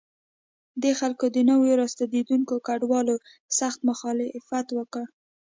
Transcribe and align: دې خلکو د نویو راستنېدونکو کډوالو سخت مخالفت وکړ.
دې 0.81 0.91
خلکو 0.99 1.25
د 1.35 1.37
نویو 1.49 1.79
راستنېدونکو 1.81 2.55
کډوالو 2.67 3.15
سخت 3.59 3.79
مخالفت 3.89 4.67
وکړ. 4.73 5.03